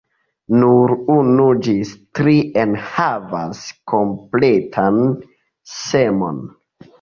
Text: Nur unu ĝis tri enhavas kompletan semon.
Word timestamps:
Nur 0.59 0.93
unu 1.15 1.43
ĝis 1.67 1.91
tri 2.19 2.33
enhavas 2.61 3.61
kompletan 3.93 4.99
semon. 5.75 6.43